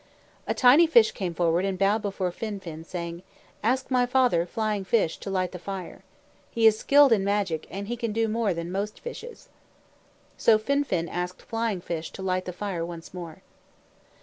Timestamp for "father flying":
4.07-4.83